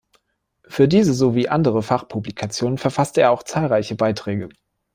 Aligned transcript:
Für 0.67 0.87
diese 0.87 1.13
sowie 1.13 1.43
für 1.43 1.51
andere 1.51 1.83
Fachpublikationen 1.83 2.79
verfasste 2.79 3.21
er 3.21 3.29
auch 3.29 3.43
zahlreiche 3.43 3.93
Beiträge. 3.93 4.49